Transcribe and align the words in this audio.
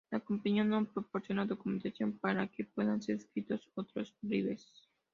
La 0.09 0.19
compañía 0.19 0.63
no 0.63 0.83
proporciona 0.91 1.45
documentación 1.45 2.17
para 2.17 2.47
que 2.47 2.63
puedan 2.65 3.03
ser 3.03 3.17
escritos 3.17 3.69
otros 3.75 4.15
drivers. 4.23 4.89